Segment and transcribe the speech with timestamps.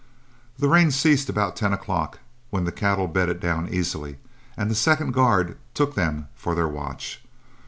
[0.57, 2.17] The rain ceased about ten o'clock,
[2.49, 4.17] when the cattle bedded down easily,
[4.57, 7.21] and the second guard took them for their watch.